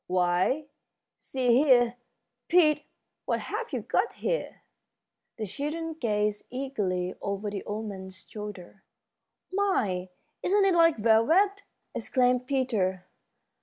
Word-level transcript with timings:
Why, 0.07 0.65
see 1.15 1.49
here, 1.53 1.95
Pete, 2.47 2.87
what 3.25 3.39
have 3.39 3.71
you 3.71 3.81
got 3.81 4.13
here?" 4.13 4.63
The 5.37 5.45
children 5.45 5.93
gazed 5.93 6.47
eagerly 6.49 7.13
over 7.21 7.51
the 7.51 7.63
old 7.65 7.85
man's 7.85 8.25
shoulder. 8.27 8.83
"My, 9.53 10.09
isn't 10.41 10.65
it 10.65 10.73
like 10.73 10.97
velvet!" 10.97 11.61
exclaimed 11.93 12.47
Peter. 12.47 13.05